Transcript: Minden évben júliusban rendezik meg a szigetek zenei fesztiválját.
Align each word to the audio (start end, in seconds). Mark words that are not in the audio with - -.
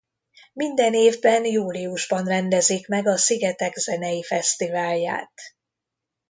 Minden 0.53 0.93
évben 0.93 1.45
júliusban 1.45 2.25
rendezik 2.25 2.87
meg 2.87 3.07
a 3.07 3.17
szigetek 3.17 3.73
zenei 3.73 4.23
fesztiválját. 4.23 5.33